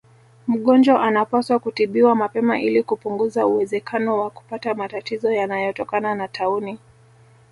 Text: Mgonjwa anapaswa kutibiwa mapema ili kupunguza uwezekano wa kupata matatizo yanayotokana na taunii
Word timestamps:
Mgonjwa 0.47 1.01
anapaswa 1.01 1.59
kutibiwa 1.59 2.15
mapema 2.15 2.61
ili 2.61 2.83
kupunguza 2.83 3.47
uwezekano 3.47 4.19
wa 4.19 4.29
kupata 4.29 4.73
matatizo 4.73 5.31
yanayotokana 5.31 6.15
na 6.15 6.27
taunii 6.27 6.79